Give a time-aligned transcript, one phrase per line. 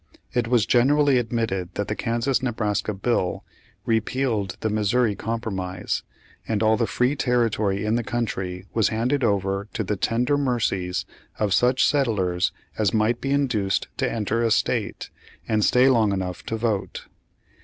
[0.33, 3.43] It was generally admitted that the Kansas Nebraska bill
[3.85, 6.01] repealed the Missouri Compromise,
[6.47, 10.39] and all the free terri tory in the country was handed over to the tender
[10.39, 11.05] mercies
[11.37, 15.11] of such settlers as might be induced to enter a state,
[15.47, 17.05] and stay long enough to vote.